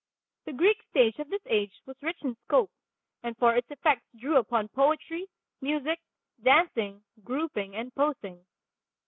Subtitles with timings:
[0.45, 2.71] The Greek stage of this age was rich in scope,
[3.21, 5.29] and for its effects drew upon poetry,
[5.61, 5.99] music,
[6.41, 8.43] dancing, grouping and posing.